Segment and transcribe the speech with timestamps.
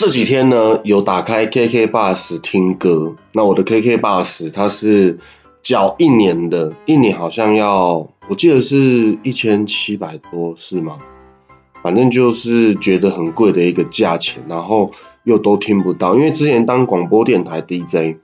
[0.00, 3.16] 这几天呢，有打开 KK Bus 听歌。
[3.34, 5.18] 那我的 KK Bus 它是
[5.60, 10.98] 缴一年的，一年好像要，我记得是一千七百多，是吗？
[11.82, 14.88] 反正就是觉得很贵的一个价钱，然后
[15.24, 16.14] 又都听不到。
[16.14, 18.18] 因为之前当广播电台 DJ，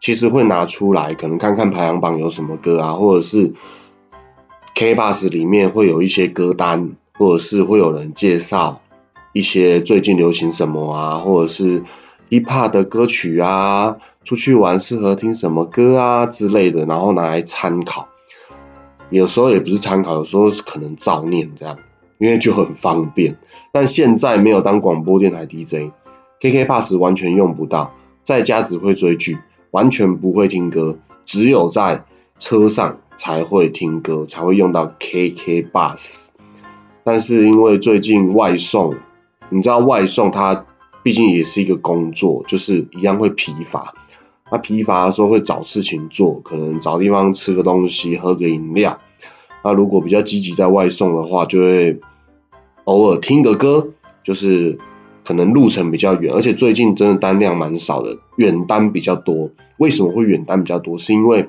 [0.00, 3.52] 其实会拿出来，可能看看排行榜有什么歌啊，或者是
[4.76, 8.80] K Bus 里面会有一些歌单，或者是会有人介绍。
[9.36, 11.82] 一些最近流行什么啊，或者是
[12.30, 18.08] hiphop 的歌曲啊，出去玩适合听什么歌啊之类的，然后拿来参考。
[19.10, 21.76] 有时候也不是参考，有时候可能照念这样，
[22.16, 23.36] 因为就很方便。
[23.70, 27.92] 但现在没有当广播电台 DJ，KK Pass 完全用不到，
[28.22, 29.36] 在家只会追剧，
[29.72, 32.02] 完全不会听歌，只有在
[32.38, 36.28] 车上才会听歌，才会用到 KK Bus。
[37.04, 38.94] 但是因为最近外送。
[39.50, 40.66] 你知道外送它
[41.02, 43.94] 毕竟也是一个工作，就是一样会疲乏。
[44.50, 48.98] 那疲乏的时候会找事情做，可能找地方吃个东西、喝个饮料。
[49.64, 51.98] 那如果比较积极在外送的话，就会
[52.84, 53.88] 偶尔听个歌，
[54.22, 54.78] 就是
[55.24, 59.50] 可能路程比较远，而且最近真的单量蛮少的，远单比较多。
[59.78, 60.96] 为什么会远单比较多？
[60.96, 61.48] 是因为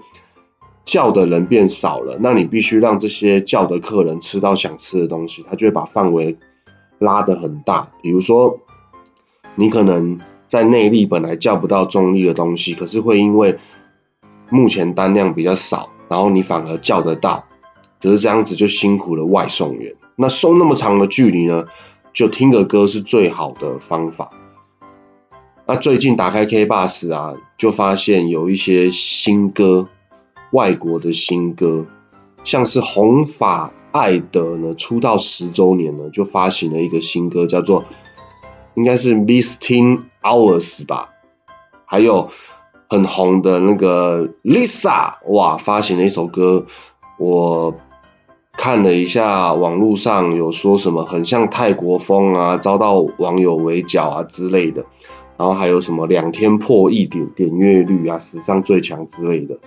[0.84, 6.36] 叫的人变少了，那你必须让这些叫的客人吃到想吃的东西，他就会把范围。
[7.00, 8.60] 拉的很大，比如说，
[9.56, 13.56] 你可能在内力本来叫不到中力的东西，可是会因为
[14.50, 17.44] 目前单量比较少，然后你反而叫得到，
[18.02, 19.94] 可是这样子就辛苦了外送员。
[20.16, 21.66] 那送那么长的距离呢，
[22.14, 24.30] 就听个歌是最好的方法。
[25.68, 29.88] 那最近打开 K Bus 啊，就发现有一些新歌，
[30.52, 31.86] 外国的新歌，
[32.44, 33.72] 像是红发。
[33.92, 37.84] 艾德呢出道十周年呢，就发行了一个新歌，叫做
[38.76, 41.10] 应该是《Misting Hours》吧。
[41.86, 42.30] 还有
[42.90, 46.66] 很红的那个 Lisa，哇，发行了一首歌。
[47.18, 47.74] 我
[48.54, 54.86] 看了一下网络上有说什么很像泰国风啊，遭到网友围剿啊之类的。
[55.38, 59.58] 然后还有什么两天破亿点点阅率啊，史上最强之类的。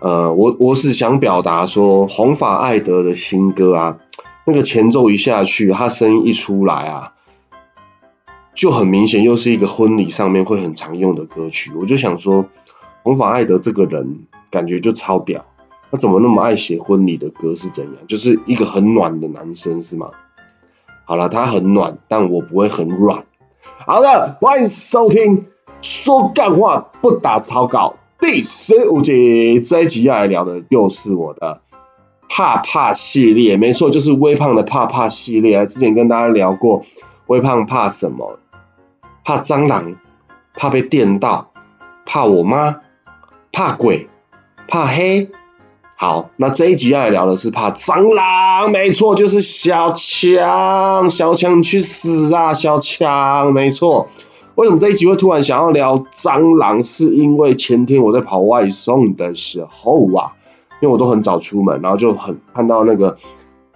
[0.00, 3.98] 呃，我我是想表达说，红发艾德的新歌啊，
[4.44, 7.12] 那个前奏一下去，他声音一出来啊，
[8.54, 11.72] 就很明显又是一个婚礼上面会很常用的歌曲。
[11.80, 12.44] 我就想说，
[13.02, 15.42] 红发艾德这个人感觉就超屌，
[15.90, 17.94] 他怎么那么爱写婚礼的歌是怎样？
[18.06, 20.10] 就是一个很暖的男生是吗？
[21.06, 23.24] 好了，他很暖，但我不会很软。
[23.86, 25.46] 好的，欢迎收听
[25.80, 27.94] 说干话不打草稿。
[28.26, 31.60] 第十五集这一集要来聊的又是我的
[32.26, 35.66] 怕怕系列，没错，就是微胖的怕怕系列。
[35.66, 36.82] 之前跟大家聊过，
[37.26, 38.38] 微胖怕什么？
[39.24, 39.94] 怕蟑螂，
[40.54, 41.52] 怕被电到，
[42.06, 42.80] 怕我妈，
[43.52, 44.08] 怕鬼，
[44.66, 45.28] 怕黑。
[45.98, 54.08] 好，那这一集要来聊的是怕蟑螂，没错，就是小强，小强你去死啊，小强，没错。
[54.56, 56.80] 为什么这一集会突然想要聊蟑螂？
[56.80, 60.30] 是因为前天我在跑外送的时候啊，
[60.80, 63.16] 因为我都很早出门，然后就很看到那个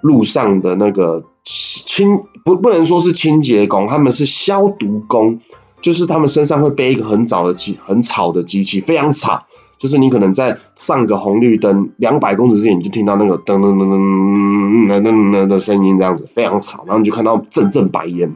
[0.02, 5.40] 路上的那个清不不能说是清洁工，他们是消毒工，
[5.80, 9.46] 就是他们身上会背一个很早的机很吵的机器，非常吵，
[9.78, 18.32] 就是你可能在上个红绿灯两百公尺之前，你就听到那个噔噔噔噔噔噔噔的声音，这样子非常吵，然后你就看到阵阵白烟，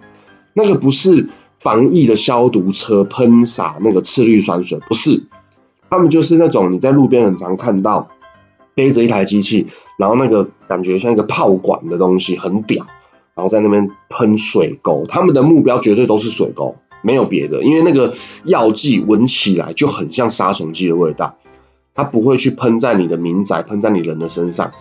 [0.54, 1.28] 那个不是。
[1.62, 5.22] 防疫的消毒车喷洒那个次氯酸水，不是，
[5.88, 8.08] 他们就是那种你在路边很常看到，
[8.74, 12.84] 背着一台机器，然后那个感觉像一个炮管的东西，很屌，
[13.36, 21.36] 然后在那边喷水沟，他们的目标绝对都是水沟，没有别的，因为那个药剂闻起来就很像杀虫剂的味道，
[21.94, 24.72] 它不会去喷在你的民宅，喷在你人的身上，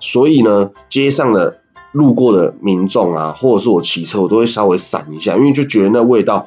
[0.00, 1.60] 所以呢，街上的。
[1.96, 6.46] 路过的民众啊，或者是我骑车，我都会稍微闪一下，因为就觉得那味道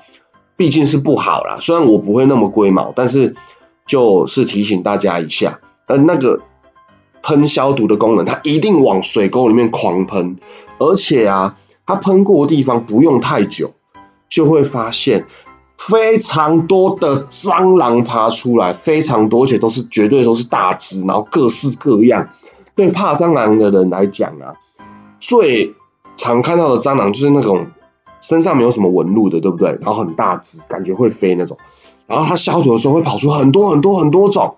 [0.56, 1.58] 毕竟是不好啦。
[1.60, 3.36] 虽然我不会那么龟毛，但是
[3.88, 6.42] 就是提醒大家一下，呃，那个
[7.24, 10.36] 喷消毒的功能，它一定往水沟里面狂喷，
[10.78, 11.56] 而且啊，
[11.88, 13.72] 它喷过的地方不用太久，
[14.30, 15.26] 就会发现
[15.80, 22.30] 非常多的蟑螂爬出来，非常多，而且都是绝对都是大只，然后各式各样。
[22.76, 24.54] 对怕蟑螂的人来讲啊。
[25.20, 25.74] 最
[26.16, 27.68] 常看到的蟑螂就是那种
[28.22, 29.70] 身上没有什么纹路的，对不对？
[29.82, 31.58] 然后很大只，感觉会飞那种。
[32.08, 34.56] 然后它消毒的时候会跑出很多很多很多种，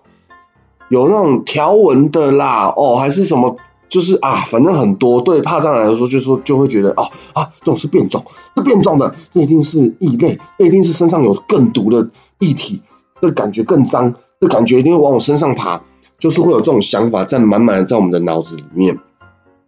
[0.88, 3.56] 有那种条纹的啦，哦，还是什么
[3.88, 8.24] 就是啊，反正很多对怕蟑螂来说，就说就会觉得哦啊，这种是变种，
[8.56, 12.08] 是变种的，这一定是异类，这一定是身上有更毒的
[12.38, 12.80] 异体，
[13.20, 15.82] 这感觉更脏，这感觉一定会往我身上爬，
[16.18, 18.98] 就是会有这种想法在满满的在我们的脑子里面。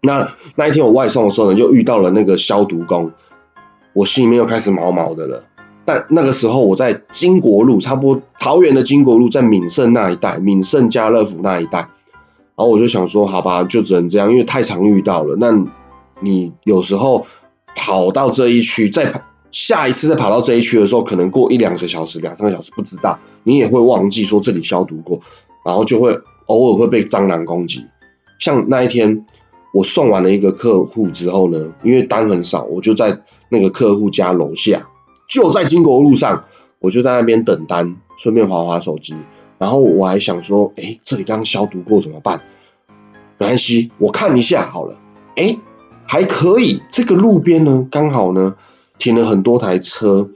[0.04, 3.10] 那那一天我外送的时候呢，就遇到了那个消毒工，
[3.92, 5.42] 我心里面又开始毛毛的了。
[5.86, 11.78] 但那个时候我在金国路，差不多桃园的金国路，在闽盛那一带，闽盛家乐福那一带。
[11.78, 15.36] 然后我就想说，好吧，就只能这样，因为太常遇到了。
[15.38, 15.52] 那
[16.20, 17.26] 你有时候
[17.74, 19.20] 跑到这一区，再跑
[19.50, 25.20] 下一次再跑到这一区的时候，可能过一两个小时、两三个小时，不知道你也会忘记说这里消毒过，
[25.66, 26.16] 然后就会
[26.46, 27.84] 偶尔会被蟑螂攻击。
[28.38, 29.26] 像那一天
[29.74, 34.86] 我送完了一个客户之后呢，因为单很少，我就在那个客户家楼下。
[35.28, 36.44] 就在经国路上，
[36.78, 39.16] 我就在那边等单，顺便划划手机。
[39.58, 42.40] 然后我还想说，哎，这里刚消毒过怎么办？
[43.38, 44.96] 没关系，我看一下好了。
[45.34, 45.58] 哎，
[46.06, 46.80] 还可以。
[46.92, 48.54] 这个路边呢，刚好呢
[48.96, 50.30] 停了很多台车，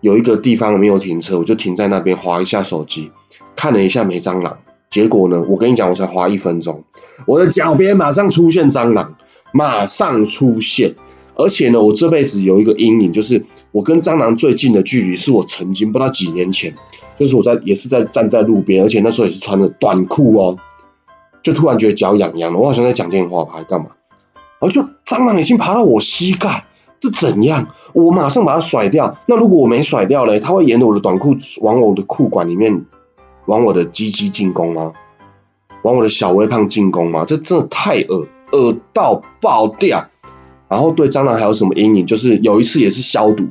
[0.00, 3.12] 有一个地方没有停车，我就停在那边划一下手机，
[3.54, 4.58] 看了一下没蟑螂。
[4.90, 6.84] 结果呢，我跟你讲，我才花一分钟，
[7.26, 9.16] 我的脚边马上出现蟑螂，
[9.52, 10.94] 马上出现。
[11.38, 16.74] 而且呢，我这辈子有一个阴影，就是我跟蟑螂最近的距离是我曾经不知道几年前，
[17.18, 20.56] 就是我在也是在站在路边，而且那时候也是穿着短裤哦，
[21.42, 23.88] 就突然觉得脚痒痒的，我好像在讲电话吧，还干嘛？
[24.58, 26.64] 然后就蟑螂已经爬到我膝盖，
[27.02, 27.68] 是怎样？
[27.92, 29.18] 我马上把它甩掉。
[29.26, 32.86] 那如果我没甩掉嘞，它会沿着我的短裤往我的裤管里面，
[33.46, 34.92] 往我的鸡鸡进攻吗？
[35.82, 37.24] 往我的小微胖进攻吗？
[37.24, 40.06] 这真的太恶，恶到爆掉。
[40.68, 42.04] 然后对蟑螂还有什么阴影？
[42.04, 43.44] 就是有一次也是消毒，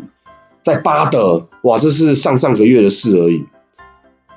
[0.61, 3.45] 在巴德，哇，这是上上个月的事而已。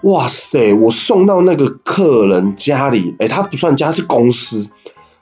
[0.03, 4.69] 哇塞，我送到那个客人家里，哎，他不算家，是公司。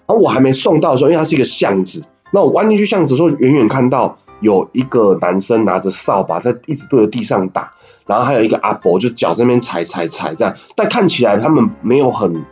[0.06, 7.72] 然后我还没送到的时候，因为它是一个巷子，那我弯进去巷子的时候，远远看到有一个男生拿着扫把在一直对着地上打，
[8.06, 12.44] 然后还有一个阿伯就脚那边踩踩踩这样，但看起来他们没有很。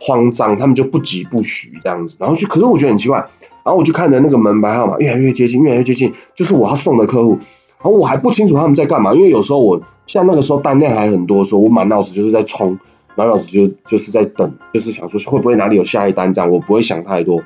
[0.00, 3.16] 慌张，他们就不急不徐这样子，然后就，可是我觉得很奇怪，
[3.64, 7.38] 然后我就看着那个门牌号码越来越接近，越来越接近，就是我要送的客户，
[7.78, 12.78] 然后我还不清楚他们在干嘛，因为有时候我像那个时候单量还很多，时候我满脑子就是在冲，
[13.16, 17.42] 满脑子就就是在等，就是想说会不会哪里有下一单这样，我不会想太多。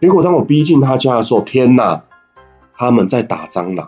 [0.00, 2.02] 结果当我逼近他家的时候，天哪，
[2.80, 3.86] 他们在打蟑螂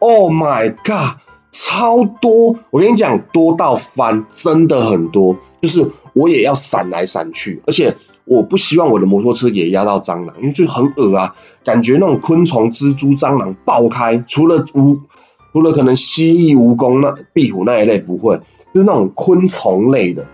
[0.00, 1.20] ，Oh my god！
[1.52, 5.36] 超多，我跟你讲，多到翻，真的很多。
[5.62, 11.32] 就是我也要闪来闪去，而且我不希望我的摩托车也压到蟑螂，因为就很恶啊，
[11.62, 14.98] 感觉那种昆虫、蜘蛛、蟑螂爆开，除了蜈，
[15.52, 18.36] 除了可能蜥蜴、蜈蚣那壁虎那一类不会，
[18.74, 20.26] 就是那种昆虫类的，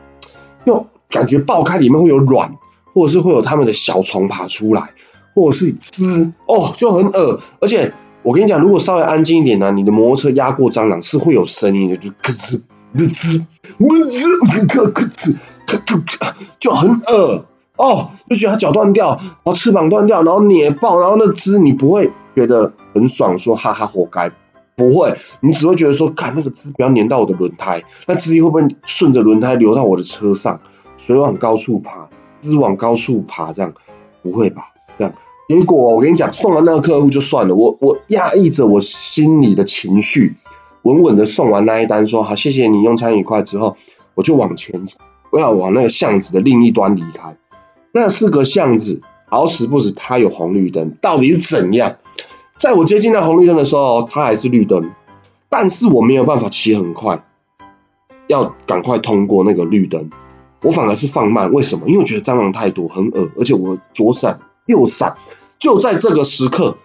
[0.64, 2.50] 就感觉爆开里面会有卵，
[2.94, 4.88] 或者是会有它们的小虫爬出来，
[5.34, 7.92] 或者是滋，哦，就很恶，而且。
[8.24, 12.58] 我跟你讲，如果稍微安静一点呢，你的摩托车压过蟑螂是会有声音的，就咯吱
[12.96, 13.44] 咯吱
[13.76, 15.36] 咯吱咯咯吱
[15.66, 17.44] 咯咯，就很恶
[17.76, 24.32] 哦，就觉得它脚断掉，然后翅膀断掉，然后捏爆，然后那滋你不会觉得很爽，说哈哈活该，
[24.74, 30.58] 不会，你只会觉得说，看那个汁不要粘到我的轮胎，那汁液会不会顺着轮胎流到我的车上？
[30.96, 32.08] 水往高处爬，
[32.40, 33.74] 汁往高处爬，这样
[34.22, 34.70] 不会吧？
[34.98, 35.12] 这样。
[35.46, 40.34] 结果我跟你讲，送完那个客户就算了，我我压抑着我心里的情绪，
[40.84, 43.76] 稳稳的送完那一单，说好谢谢你用餐愉快之后，
[44.14, 44.96] 我就往前走，
[45.30, 47.36] 我要往那个巷子的另一端离开。
[47.92, 51.96] 那是个巷子，好死不死它有红绿灯，到底是怎样？
[52.56, 54.92] 在我接近那红绿灯的时候，它还是绿灯，
[55.50, 57.22] 但是我没有办法骑很快，
[58.28, 60.08] 要赶快通过那个绿灯，
[60.62, 61.52] 我反而是放慢。
[61.52, 61.86] 为什么？
[61.86, 64.40] 因为我觉得蟑螂太多，很恶，而且我左闪。
[64.66, 65.16] 右闪，
[65.58, 66.76] 就在这个时刻，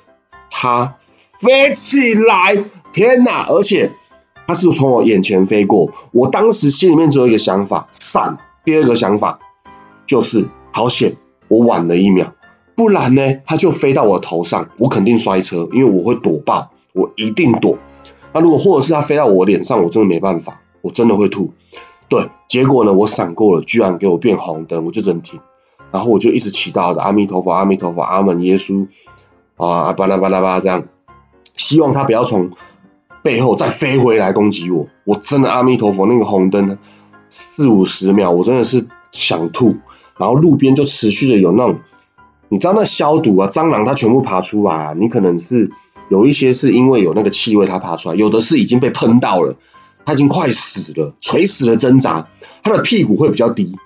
[0.49, 0.95] 它
[1.39, 2.63] 飞起来！
[2.91, 3.45] 天哪！
[3.47, 3.91] 而且
[4.47, 5.91] 它是从我眼前飞过。
[6.11, 8.37] 我当时心里面只有一个想法：闪。
[8.65, 9.39] 第二个想法
[10.05, 11.15] 就是好险，
[11.47, 12.33] 我晚了一秒，
[12.75, 17.77] 不然呢，它就飞到我头上，我肯定摔车，因为我会躲爆，我一定躲。
[18.33, 21.53] 那如果或者是它飞到我脸上，我真的没办法，我真的会吐。
[22.09, 25.39] 对，结果呢，我闪过了，居然给我变红灯，我就真停。
[25.91, 28.87] 然后我就一直祈祷着阿弥陀佛，阿弥陀佛，阿门耶稣，
[29.57, 30.83] 啊，巴拉巴拉巴拉这样，
[31.55, 32.51] 希望他不要从
[33.23, 34.87] 背后再飞回来攻击我。
[35.05, 36.77] 我真的阿弥陀佛，那个红灯
[37.27, 39.75] 四五十秒，我真的是想吐。
[40.17, 41.79] 然后路边就持续的有那种，
[42.49, 45.71] 你知道那消毒啊，蟑螂它全部爬出来啊，你可能是
[46.09, 49.55] 有一些是因为有那个气味它爬出来，有的是已经被喷到了，
[50.05, 52.27] 它已经快死了，垂死的挣扎，
[52.63, 53.77] 它的屁股会比较低。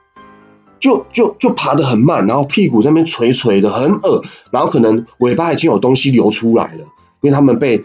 [0.83, 4.21] 就就就爬得很慢，然后屁股那边垂垂的，很恶，
[4.51, 6.79] 然后可能尾巴已经有东西流出来了，
[7.21, 7.81] 因为他们被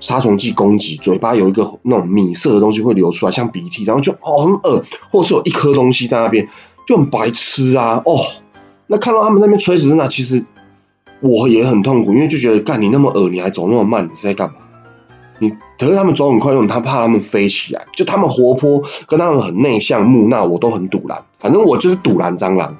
[0.00, 6.48] 杀虫剂攻击，嘴巴有一个那种米色的东西会流出来，像鼻涕，然后就哦很恶，或是有一颗东西在那边，
[6.88, 8.18] 就很白痴啊，哦，
[8.86, 10.42] 那看到他们那边垂直那，其实
[11.20, 14.54] 我也很痛苦，因为就觉得干你那么恶，你还走那么慢，你是在干嘛？
[15.42, 17.84] 你可是他们走很快，因为他怕他们飞起来。
[17.96, 21.24] 就他们活泼，跟他们很内向木讷，我都很堵拦。
[21.34, 22.76] 反正我就是堵拦蟑螂。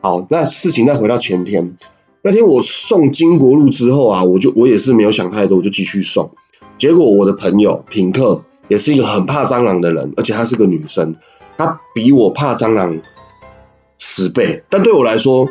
[0.00, 1.76] 好，那事情再回到前天，
[2.22, 6.30] 那天我送金国路之后啊，我就我也是没有想太多，我就继续送。
[6.78, 11.16] 结果我的朋友品客也是一个很怕蟑螂的人，而且她是个女生，
[11.58, 12.96] 她比我怕蟑螂
[13.98, 14.62] 十倍。
[14.70, 15.48] 但对我来说，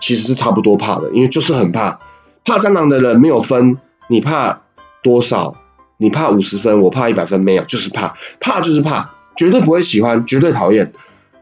[0.00, 2.00] 其实是差不多怕的，因为就是很怕。
[2.46, 3.76] 怕蟑螂的人没有分
[4.08, 4.62] 你怕
[5.02, 5.54] 多少。
[5.98, 10.92] 你怕五十分，我怕一百分，没有，就是怕，怕就是怕，绝对不会喜欢，绝对讨厌。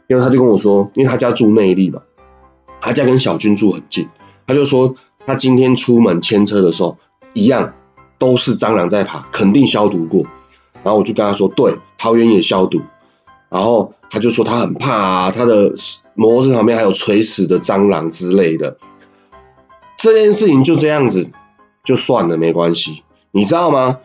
[0.09, 2.01] 因为他就跟我说，因为他家住内力嘛，
[2.81, 4.09] 他家跟小军住很近，
[4.47, 4.95] 他就说
[5.27, 6.97] 他今天出门牵车的时候，
[7.35, 7.75] 一样
[8.19, 10.23] 都是蟑螂在爬，肯定消毒过。
[10.83, 12.81] 然后我就跟他说，对，桃园也消毒。
[13.49, 15.73] 然后他就说他很怕啊，他的
[16.15, 18.77] 摩托车旁边还有垂死的蟑螂之类的。
[19.99, 21.31] 这件事情就这样子
[21.83, 23.99] 就算了，没关系，你知道吗？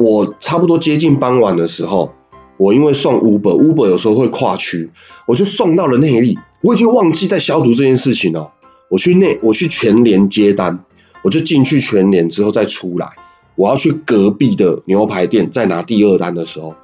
[0.00, 2.10] 我差不多接近傍晚的时候，
[2.56, 4.90] 我因为送 Uber，Uber 有时候会跨区，
[5.26, 8.50] 我就送到了内力，我已经忘记在消毒这件事情了。
[8.88, 10.82] 我去内，我去全联接单，
[11.22, 13.10] 我就进去全联之后再出来，
[13.56, 16.74] 我要去隔壁的牛排店再拿第二单的时候，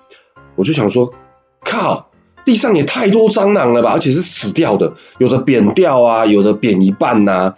[0.55, 1.11] 我就想说，
[1.65, 2.11] 靠，
[2.45, 7.55] 地上也太多蟑螂了吧，而且是死掉的，有的扁掉啊，有的扁一半呐，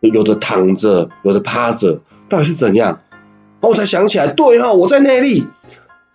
[0.00, 1.98] 有的躺着，有的趴着，
[2.28, 3.00] 到底是怎样？
[3.60, 5.46] 我才想起来，对哈，我在内力，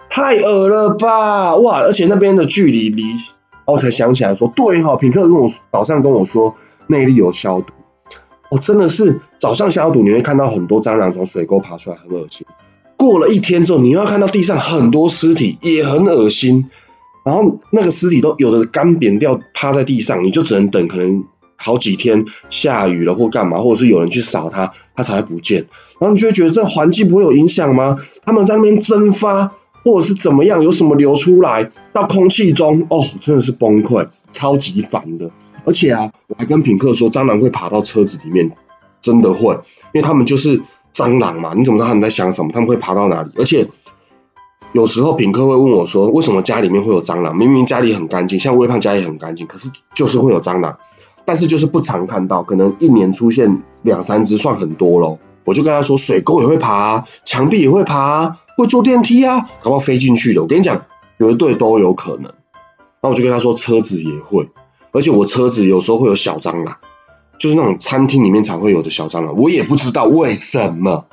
[0.09, 1.81] 太恶了吧，哇！
[1.81, 3.03] 而且那边的距离离，
[3.65, 6.55] 我才想起来说，对哈，品客跟我早上跟我说
[6.87, 7.73] 内力有消毒，
[8.49, 12.47] 哦，真的是早上消毒，你会看到很多蟑螂从水沟爬出来，很恶心。
[12.95, 16.69] 过了一天之后，你要看到地上很多尸体，也很恶心。
[17.25, 21.23] 然后那个尸体都有的干扁掉，趴在地上，你就只能等，可能。
[21.55, 25.59] 好几天下雨了或干嘛，或者是有人去扫它，它才会不见。
[25.99, 27.97] 然后你就会觉得这环境不会有影响吗？
[28.25, 35.29] 他们在那边蒸发，或者是怎么样，有什么流出来到空气中，哦，真的是崩溃，超级烦的。
[35.65, 38.51] 而且啊，我还跟品客说，蟑螂会爬到车子里面，
[38.99, 39.53] 真的会，
[39.93, 40.61] 因为他们就是
[40.93, 41.53] 蟑螂嘛。
[41.55, 42.51] 你怎么知道他们在想什么？
[42.51, 43.29] 他们会爬到哪里？
[43.37, 43.65] 而且
[44.73, 47.37] 有时候品客会问我说，为什么家里面会有蟑螂？
[47.37, 50.77] 明明家里很干净，像微胖家也很干净，可是就是会有蟑螂。
[51.25, 55.19] 但是就是不常看到，可能一年出现两三只算很多咯。
[55.45, 60.41] 我就跟他说，水沟也会爬，墙壁也会爬，会坐电梯啊，搞不好飞进去的。
[60.41, 60.85] 我跟你讲，
[61.19, 62.31] 绝对都有可能。
[63.01, 64.49] 那我就跟他说，车子也会，
[64.91, 66.77] 而且我车子有时候会有小蟑螂，
[67.37, 71.05] 就是那种餐厅里面才会有的小蟑螂，我也不知道为什么，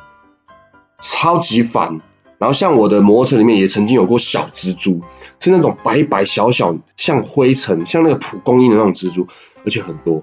[1.00, 2.00] 超级烦。
[2.40, 4.98] 然后像我的摩托车里面也曾经有过小蜘蛛，
[5.38, 9.26] 是那种白白小小像灰尘，像那个蒲公英的那种蜘蛛，
[9.62, 10.22] 而且很多，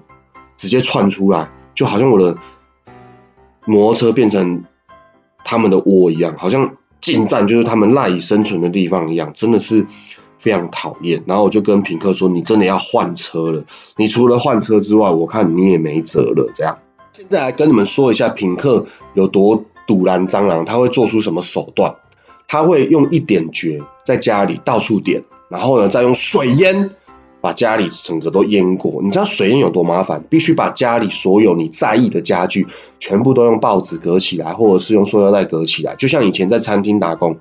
[0.56, 2.36] 直接窜出来，就好像我的
[3.64, 4.64] 摩托车变成
[5.44, 9.86] 他们的窝一样，好像进站就是他们赖以生存的地方一样，真的是
[10.40, 11.22] 非常讨厌。
[11.24, 13.64] 然后我就跟品客说：“你真的要换车了，
[13.96, 16.76] 你除了换车之外，我看你也没辙了。”这样，
[17.12, 18.84] 现在来跟你们说一下品客
[19.14, 21.94] 有多堵拦蟑螂，他会做出什么手段。
[22.48, 26.90] 他会用一点绝在家里到处点，然后呢，再用水淹
[27.42, 29.00] 把家里整个都淹过。
[29.02, 30.24] 你知道水淹有多麻烦？
[30.30, 32.66] 必须把家里所有你在意的家具
[32.98, 35.94] 全部都用报纸隔起来，或者是用塑料袋隔起来。
[35.96, 37.36] 就像以前在餐厅打工，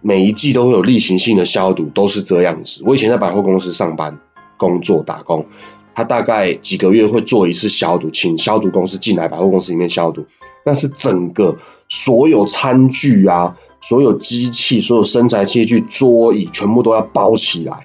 [0.00, 2.82] 每一季都会有例行性的消毒，都是这样子。
[2.86, 4.16] 我以前在百货公司上班
[4.56, 5.44] 工作打工，
[5.92, 10.24] 他大概几个月会做一次消毒，请消毒公司进来百货公司里面消毒。
[10.64, 11.54] 那是整个
[11.88, 13.54] 所有餐具啊。
[13.86, 17.84] 所有机器、所有生材器具、桌椅，全部都要包起来，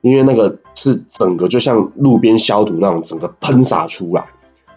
[0.00, 4.24] 因为那个是整个就像路边消毒那种，整个喷洒出来，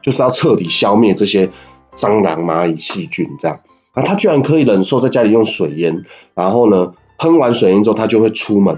[0.01, 1.47] 就是要彻底消灭这些
[1.95, 3.59] 蟑螂、蚂蚁、细菌这样。
[3.91, 6.01] 啊，他居然可以忍受在家里用水烟，
[6.33, 8.75] 然后呢，喷完水烟之后，他就会出门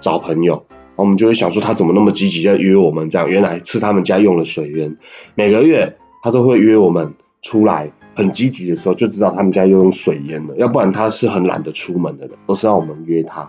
[0.00, 0.64] 找朋友。
[0.96, 3.28] 我们就会想说，他怎么那么积极在约我们这样？
[3.28, 4.96] 原来是他们家用了水烟，
[5.34, 7.92] 每个月他都会约我们出来。
[8.14, 13.48] 很积极的时候就知道他们家又用水淹了，要不然他是很懒得出门的人，都是要我们约他。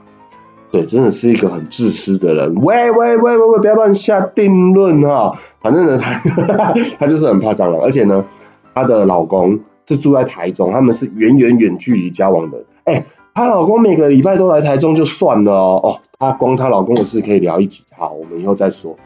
[0.71, 2.53] 对，真的是一个很自私的人。
[2.55, 5.31] 喂喂喂喂喂，不要乱下定论哈。
[5.61, 8.25] 反正呢，他 他就是很怕蟑螂，而且呢，
[8.73, 9.57] 她的老公
[9.87, 12.57] 是住在台中，他们是远远远距离交往的。
[12.83, 15.79] 哎，她老公每个礼拜都来台中就算了哦。
[15.81, 18.97] 哦，她光她老公的事可以聊一集，好，我们以后再说。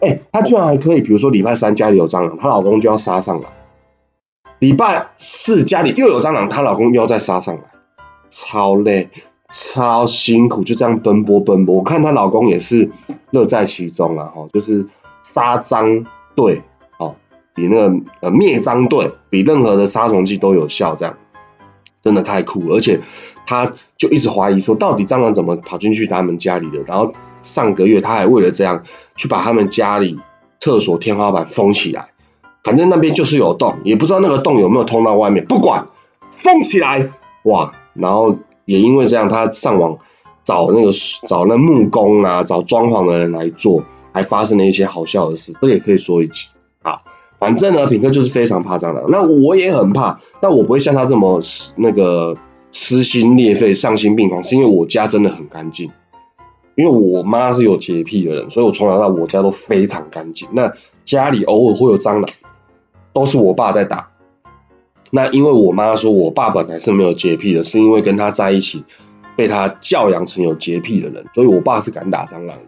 [0.00, 3.48] 哎，她居然还可以，比如说礼拜三家里有蟑螂，她老公就要杀上来；
[4.58, 7.62] 礼拜四家里又有蟑螂，她老公又要再杀上来，
[8.30, 9.08] 超累。
[9.48, 11.76] 超辛苦，就这样奔波奔波。
[11.76, 12.90] 我看她老公也是
[13.30, 14.84] 乐在其中啊，哈，就是
[15.22, 16.60] 杀蟑队，
[16.98, 17.14] 哦，
[17.54, 21.16] 比那个呃灭蟑队比任何的杀虫剂都有效，这样
[22.02, 22.74] 真的太酷了。
[22.74, 22.98] 而且
[23.46, 26.82] 他就一直怀疑说，到底蟑螂怎么跑进去他们家里的？
[26.82, 28.82] 然后上个月他还为了这样
[29.14, 30.18] 去把他们家里
[30.58, 32.08] 厕所天花板封起来，
[32.66, 35.86] 反正那边就是有洞，也不知道那个洞有没有通到外面，不管
[36.30, 37.08] 封起来，
[37.44, 38.36] 哇，然后。
[38.68, 39.96] 也因为这样，他上网
[40.42, 40.90] 找那个
[41.28, 43.80] 找那木工啊，找装潢的人来做，
[44.12, 46.40] 还发生了一些好笑的事，这也可以说一集
[46.82, 47.00] 啊。
[47.38, 51.40] 反正呢，品客就是非常怕蟑螂，那我也很怕，但我不会像他这么
[51.76, 52.36] 那个
[52.72, 55.88] 撕心裂肺、丧心病狂，是因为我家真的很干净。
[56.74, 60.48] 因为我妈是有洁癖的人，所以我从小到我家都非常干净。
[60.50, 60.72] 那
[61.04, 62.28] 家里偶尔会有蟑螂，
[63.16, 64.10] 都是我爸在打。
[65.10, 68.84] 那因为我妈说，我爸本来是没有洁癖的，是因为跟他在一起，
[69.34, 72.64] 被他教养成有洁癖的人，所以我爸是敢打蟑螂的。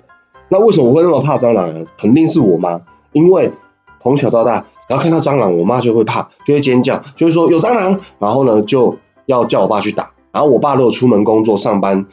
[0.48, 1.84] 那为什么我会那么怕蟑螂呢？
[1.98, 2.80] 肯定是我妈，
[3.12, 3.52] 因为
[4.00, 10.10] 从小到大，只要看到蟑螂，我妈就会怕，就会尖叫，就会说有蟑螂，然后呢就要叫我爸去打。
[10.32, 12.06] 然后我爸如果出门工作上班，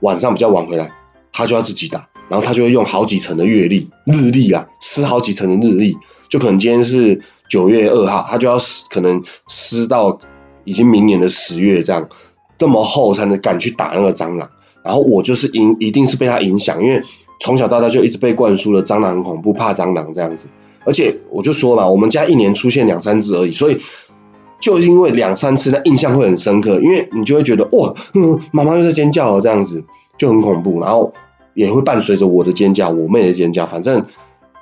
[0.00, 0.90] 晚上比较晚回来，
[1.30, 5.98] 他就要自己打，然后他就会用好几层的月历、日历啊，撕好几层的日历，
[6.30, 7.20] 就可能今天是。
[7.52, 8.56] 九月二号，他就要
[8.88, 10.18] 可能撕到
[10.64, 12.08] 已经明年的十月这样，
[12.56, 14.48] 这么厚才能敢去打那个蟑螂。
[14.82, 16.98] 然后我就是影，一定是被他影响，因为
[17.40, 20.48] 从小到大就一直被灌输了蟑螂很恐怖，怕蟑螂这样子。
[20.86, 23.78] 而且我就说嘛，我们家一年出现两三只而已，所以
[24.58, 27.92] 就因为两三次，那印象会很深刻，因为你就会觉得哇，
[28.50, 29.84] 妈妈又在尖叫了这样子，
[30.16, 30.80] 就很恐怖。
[30.80, 31.12] 然后
[31.52, 34.02] 也会伴随着我的尖叫，我妹的尖叫，反正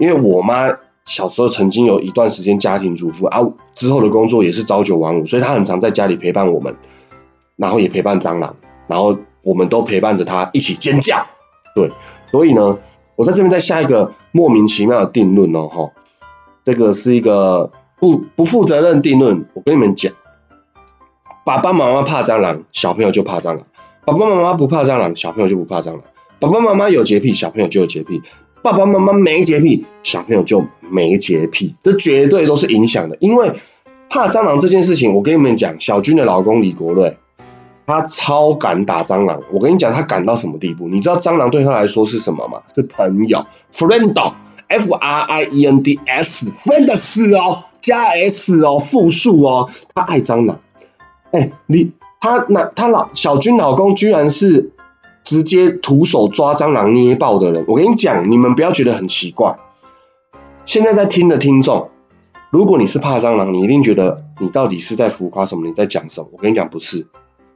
[0.00, 0.68] 因为我妈。
[1.10, 3.40] 小时候曾经有一段时间家庭主妇啊，
[3.74, 6.72] 之后的工作也是朝九晚五，所以他很常在家里陪伴我们，
[7.56, 8.54] 然后也陪伴蟑螂，
[8.86, 11.26] 然后我们都陪伴着他一起尖叫。
[11.74, 11.90] 对，
[12.30, 12.78] 所以呢，
[13.16, 15.90] 我在这边再下一个莫名其妙的定论哦，哈，
[16.62, 19.48] 这个是一个不不负责任定论。
[19.54, 20.12] 我跟你们讲，
[21.44, 23.64] 爸爸妈妈怕蟑螂，小朋友就怕蟑螂；
[24.04, 26.02] 爸爸妈妈不怕蟑螂，小朋友就不怕蟑螂；
[26.38, 28.22] 爸爸妈妈有洁癖，小朋友就有洁癖。
[28.62, 33.16] 爸爸妈妈没洁癖，小朋友就没洁癖，这绝对都是影响的。
[33.18, 33.52] 因为
[34.10, 37.16] 怕蟑螂这件事情，我跟你们讲，小军的老公李国瑞，
[37.86, 39.40] 他超敢打蟑螂。
[39.50, 40.88] 我跟你讲，他敢到什么地步？
[40.88, 42.60] 你知道蟑螂对他来说是什么吗？
[42.74, 50.60] 是朋友，friend，f r i e n d s，friends 哦，加 s 哦，复数哦，他爱蟑螂。
[51.30, 54.72] 哎，你他那他老小军老公居然是。
[55.22, 59.54] 直接徒手抓蟑螂捏爆的人，我跟你讲，你们不要觉得很奇怪。
[60.64, 61.88] 现在在听的听众，
[62.50, 65.66] 如果你是怕蟑螂，你一定觉得你到底是在浮夸什么？
[65.66, 66.28] 你在讲什么？
[66.32, 67.06] 我跟你讲，不是，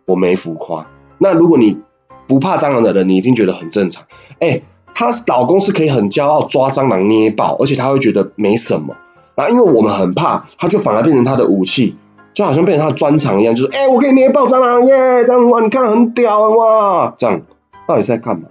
[0.06, 0.86] 我没浮夸。
[1.18, 1.78] 那如果你
[2.26, 4.04] 不怕蟑螂的人，你一定觉得很正常。
[4.40, 4.62] 哎，
[4.94, 8.96] 她老公是可以很骄傲抓蟑螂捏爆，而且他会觉得没什么。
[9.34, 11.96] 然后因为我们很怕，他就反而变成他的武器，
[12.32, 15.24] 就好像变成他的专长一样，就是哎，我可以捏爆蟑螂耶！
[15.24, 17.40] 这样哇，你看很屌哇，这样。
[17.86, 18.48] 到底在干嘛？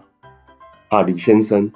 [0.90, 1.72] 啊，李先生，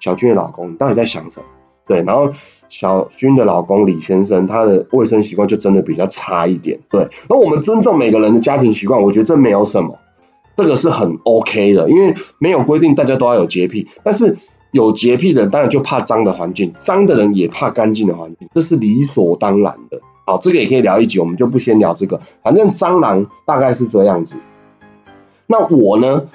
[0.00, 1.46] 小军的老公，你到底在想什么？
[1.86, 2.30] 对，然后
[2.68, 6.80] 小军的老公李先生，他的卫生习惯就真的比较差一点。
[6.88, 9.98] 对，那我们尊重每个人的家庭习惯，我觉得这没有什么，
[10.56, 14.36] 这个是很 OK 的，因为没有规定大家都要有洁癖，但是
[14.70, 20.00] 有洁癖的人当然就怕脏的环境，脏的人也怕干净的环境，这是理所当然的。
[20.26, 24.36] 好，这个也可以聊一集，我们就不先聊这个，反正蟑螂大概是这样子。
[25.46, 26.26] 那我呢？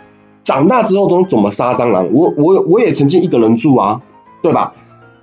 [0.49, 2.11] 长大之后都怎么杀蟑螂？
[2.11, 4.01] 我我我也曾经一个人住啊，
[4.41, 4.73] 对吧？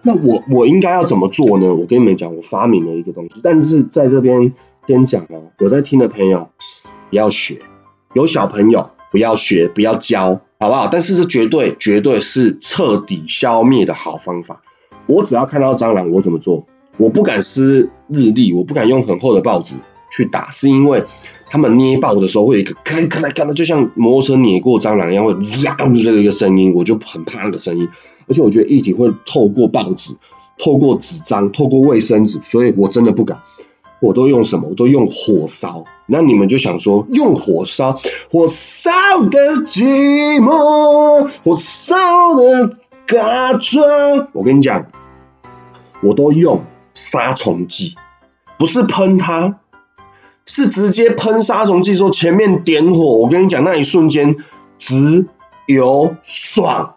[0.03, 1.75] 那我我应该要怎么做呢？
[1.75, 4.53] 我跟你们讲，我发明了一个东西，但是在这边
[4.87, 6.49] 先讲哦，有在听的朋友
[7.11, 7.59] 不要学，
[8.15, 10.87] 有小朋友不要学，不要教，好不好？
[10.87, 14.63] 但是这绝对绝对是彻底消灭的好方法。
[15.09, 16.65] 我只要看到蟑螂，我怎么做？
[16.99, 19.75] 我不敢撕日历，我不敢用很厚的报纸。
[20.11, 21.05] 去打是因为
[21.51, 27.89] 他们捏爆的时候会有一个咔咔咔的，就像摩托车碾过蟑螂一样，会呀这个一个声音，我就很怕那个声音。
[28.29, 30.17] 而且我觉得液体会透过报纸、
[30.59, 33.41] 透过纸张、透过卫生纸，所以我真的不敢。
[33.99, 34.69] 我都用什么？
[34.69, 35.85] 我都用火烧。
[36.07, 37.99] 那你们就想说，用火烧，
[38.31, 38.91] 火烧
[39.31, 43.83] 的寂寞，火烧的嘎抓。
[44.33, 44.87] 我跟你讲，
[46.03, 47.95] 我都用杀虫剂，
[48.59, 49.61] 不是喷它。
[50.47, 54.37] 是直接喷杀虫剂，说前面点火，我跟你讲，那一瞬间
[54.79, 55.27] 只
[55.67, 56.95] 有爽，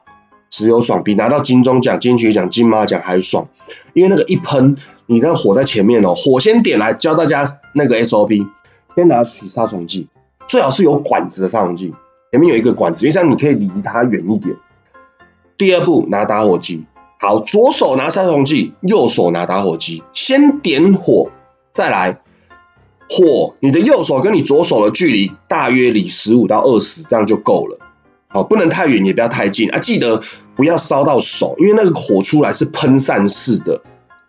[0.49, 3.47] 只有爽，比拿到金钟奖、金曲奖、金马奖还爽。
[3.93, 4.75] 因为那个一喷，
[5.07, 8.47] 你那火在前面哦，火先点来教大家那个 SOP，
[8.95, 10.07] 先拿起杀虫剂，
[10.47, 11.93] 最好是有管子的杀虫剂，
[12.31, 14.55] 前面有一个管子，因为这样你可以离它远一点。
[15.57, 16.83] 第二步拿打火机，
[17.19, 21.29] 好，左手拿杀虫剂，右手拿打火机，先点火，
[21.71, 22.21] 再来
[23.10, 27.80] 火，你的右手跟你左手的距离大约离十五到二十，这样就够了。
[28.28, 29.80] 好，不能太远，也不要太近啊！
[29.80, 30.22] 记得
[30.56, 33.82] 不要烧到手，因为那个火出来是喷散式的，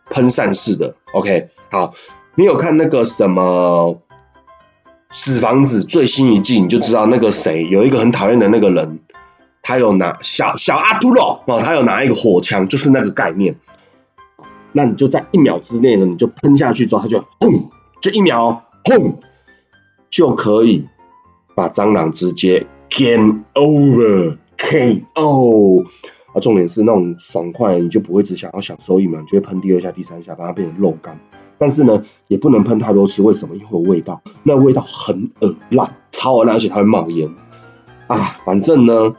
[0.09, 0.95] 喷散式的。
[1.13, 1.93] OK，好，
[2.37, 3.95] 你有看那个什么
[5.11, 9.01] 《死房子》最新一季，你就知道那个谁有一个很讨厌的那个人，
[9.63, 13.55] 他有拿小小阿图罗哦，他有拿一个火枪，就是那个概念。
[14.73, 17.69] 那你就在一秒之内呢，你就喷下去之后，他就轰，
[18.01, 19.21] 就一秒轰
[20.11, 20.87] 就可以
[21.55, 22.67] 把蟑螂直接。
[22.93, 25.85] Game over, KO
[26.35, 26.41] 啊！
[26.41, 31.17] 重点是那种爽快，你就不会只想要享受一秒，你就会喷第二下、第三下，把它变成肉干。
[31.57, 33.55] 但是呢，也不能喷太多次，为什么？
[33.55, 37.33] 因为有味道，那味道很恶烂，超恶烂，而且它会冒烟
[38.09, 38.17] 啊！
[38.45, 39.15] 反正呢，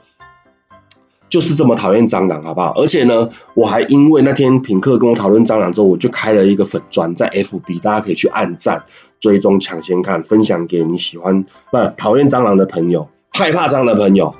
[1.32, 2.74] 就是这么讨厌蟑螂，好不好？
[2.76, 8.84] 而且呢，我还因为那天品客跟我讨论蟑螂之后，我就开了一个粉砖在 FB，大家可以去按赞、
[9.20, 13.08] 追踪、抢先看、分享给你喜欢不讨厌蟑螂的朋友。
[13.30, 14.36] 害怕蟑螂的朋友，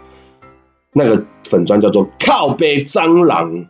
[0.92, 3.66] 那个粉砖叫做靠背蟑螂，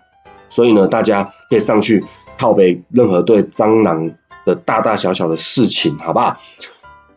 [0.49, 2.03] 所以呢，大家可以上去
[2.39, 4.11] 靠背任何对蟑螂
[4.45, 6.35] 的大大小小的事情，好不好？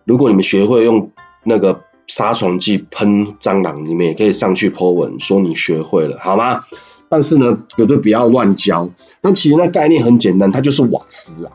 [0.05, 1.11] 如果你们学会用
[1.45, 1.81] 那个
[2.15, 6.61] 杀虫剂喷蟑螂，你们也可以上去 po 文说你学会了，好吗？
[7.09, 8.89] 但是呢，绝对不要乱教。
[9.21, 11.53] 那其实那概念很简单，它就是瓦斯啊。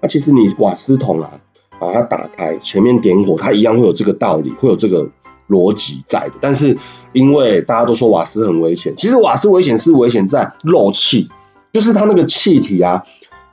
[0.00, 1.30] 那其实你瓦斯桶啊，
[1.78, 5.06] 把它打开，前面点火，它一样会有这个道理，会有这个。
[5.48, 6.76] 逻辑在的，但是
[7.14, 11.26] 因为大家都说瓦斯很危险，其实瓦斯危险是危险在漏气，
[11.72, 13.02] 就是它那个气体啊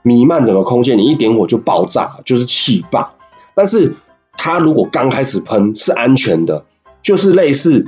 [0.02, 3.14] 弥漫整个空间，你一点火就爆炸，就是气爆。
[3.54, 3.94] 但是
[4.36, 6.64] 它如果刚开始喷是安全的，
[7.02, 7.86] 就是类似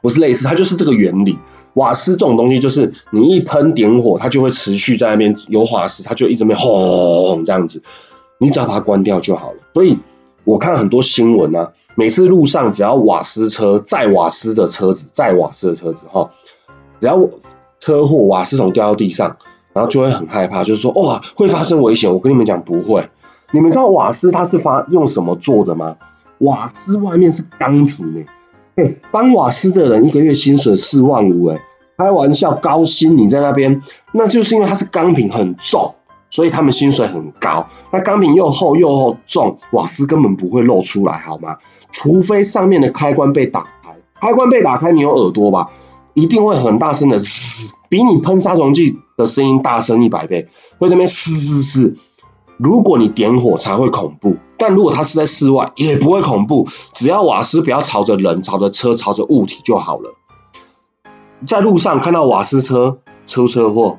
[0.00, 1.38] 不是类似，它就是这个原理。
[1.74, 7.82] 瓦斯这种东西就是你一喷点火，它就会持续在那边有瓦斯，它就一直没轰这样子，
[8.38, 9.58] 你只要把它关掉就好了。
[9.74, 9.98] 所以。
[10.44, 16.30] 我看很多新闻啊，每次路上只要瓦斯车载瓦斯的车子，载瓦斯的车子哈，
[16.98, 17.20] 只要
[17.80, 19.36] 车祸瓦斯桶掉到地上，
[19.74, 22.10] 然后就会很害怕，就是说哇会发生危险。
[22.10, 23.06] 我跟你们讲不会，
[23.52, 25.96] 你们知道瓦斯它是发用什么做的吗？
[26.38, 31.60] 瓦斯外面是钢瓶诶，哎，搬瓦斯的人一个月薪水四万五诶，
[31.96, 33.82] 开玩笑高薪你在那边，
[34.12, 35.94] 那就是因为它是钢瓶很重。
[36.30, 41.56] 所以他们薪水很高，那钢瓶又厚又厚重，瓦斯根本不会漏出来，好吗？
[41.90, 45.70] 除非上面的开关被打开，开关被打开，你有耳朵吧？
[46.12, 50.46] 一定会很大声的嘶，比你喷杀虫剂的声音大声一百倍，
[50.78, 51.96] 会那边嘶嘶嘶。
[52.58, 60.14] 如果你点火才会恐怖，但如果它是在室外也不会恐怖，只要瓦斯不要朝着人、朝着车、朝着物体就好了。
[61.46, 63.98] 在路上看到瓦斯车出车祸。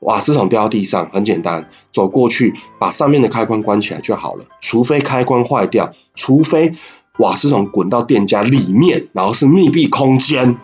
[0.00, 4.44] 瓦斯桶掉到地上，很简单，走过去把上面的开关关起来就好了。
[4.60, 6.72] 除非开关坏掉，除非
[7.18, 10.58] 瓦斯桶滚到店家里面，然后是密闭空间，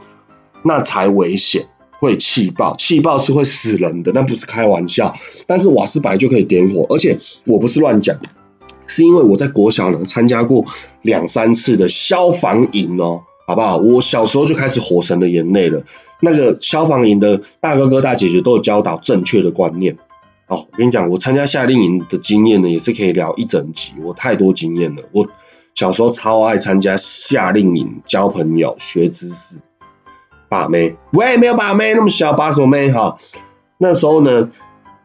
[0.62, 1.66] 那才危险，
[2.00, 2.74] 会气爆。
[2.76, 5.14] 气爆是会死人的，那不是开玩笑。
[5.46, 8.16] 但是瓦斯白就可以点火，而且我不是乱讲，
[8.88, 10.64] 是因为我在国小呢参加过
[11.02, 13.20] 两三次的消防营哦。
[13.46, 13.78] 好不好？
[13.78, 15.82] 我小时候就开始火神的眼泪了。
[16.20, 19.98] 那个消防营的大哥哥大姐姐都有教导正确的观念。
[20.46, 23.92] 哦，我跟你讲，我参加夏令营的经验呢，也是可以聊一整集。
[24.04, 25.02] 我太多经验了。
[25.10, 25.26] 我
[25.74, 29.56] 小时候超爱参加夏令营，交朋友、学知识、
[30.50, 30.94] 把妹。
[31.12, 32.92] 喂，没有把妹，那么小把什么妹？
[32.92, 33.16] 哈，
[33.78, 34.50] 那时候呢，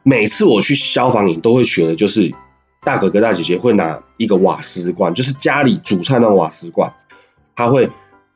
[0.03, 2.36] 每次我去消防营都会学的就是
[2.84, 6.91] 大哥哥大姐姐会拿一个瓦斯罐，就是家里煮菜那种瓦斯罐，
[7.55, 7.89] 他会。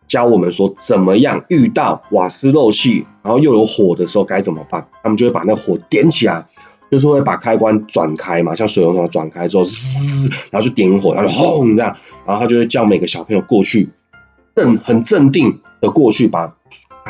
[0.07, 4.87] 教我们说怎么样遇到瓦斯漏气，然后又有火的时候该怎么办？
[5.03, 6.47] 他们就会把那火点起来，
[6.89, 11.95] 就是会把开关转开嘛，像水龙头转开之后，嘶，然后就点火，然后轰这样，
[12.25, 13.89] 然后他就会叫每个小朋友过去，
[14.55, 16.55] 镇很镇定的过去把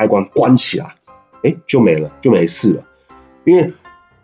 [0.00, 0.94] 开关关起来，
[1.42, 2.82] 哎，就没了，就没事了。
[3.44, 3.74] 因为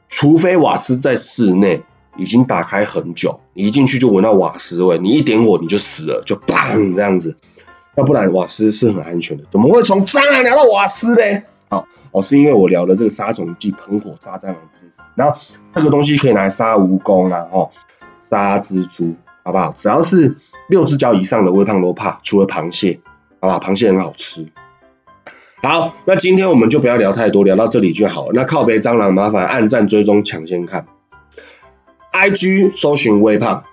[0.08, 1.82] 除非瓦斯在室内
[2.16, 7.36] 已经打开很久，你一进去就闻到瓦斯味，你一点火你就死了，就砰这样子。
[7.94, 11.42] 要不然瓦斯是很安全的，怎么会从蟑螂聊到瓦斯呢？
[11.68, 14.96] 好，哦，是因为我聊了这个杀虫剂喷火杀蟑螂这件事。
[15.14, 15.38] 然后
[15.74, 17.68] 这个东西可以拿来杀蜈蚣啊，哦，
[18.30, 19.74] 杀蜘蛛，好不好？
[19.76, 20.38] 只要是
[20.70, 22.98] 六只脚以上的微胖都怕，除了螃蟹，
[23.40, 23.60] 好吧？
[23.60, 24.46] 螃蟹很好吃。
[25.62, 28.32] 好，那今天我们就不要聊太多，聊到这里就好了。
[28.34, 30.86] 那靠背蟑螂，麻烦按赞追踪抢先看
[32.12, 33.64] ，IG 搜寻微胖，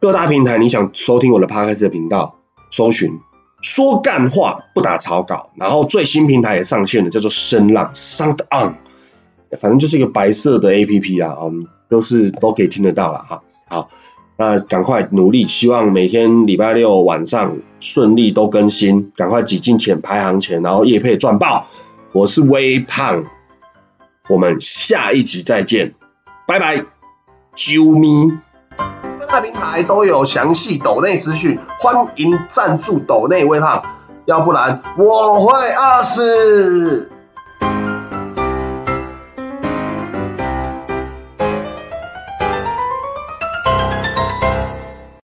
[0.00, 2.36] 各大平台你想收听我的 podcast 的频道，
[2.70, 3.20] 搜寻
[3.60, 8.74] 说干话不打草稿，然后最新平台也上线了，叫做声浪 Sound On，
[9.58, 13.42] 反正就是一个白色的 APP 啊，嗯，都是都可以听得到了哈。
[13.68, 13.90] 好。
[14.38, 21.66] 那赶快努力，希望每天礼拜六晚上顺利都更新，赶快挤进前排行前，然后叶配赚爆。
[22.12, 23.24] 我是微胖，
[24.28, 25.94] 我们下一集再见，
[26.46, 26.84] 拜拜，
[27.54, 28.38] 啾咪。
[29.18, 33.82] 各大平台都有详细抖内资讯，欢迎赞助抖内微胖，
[34.26, 37.10] 要不然我会饿死。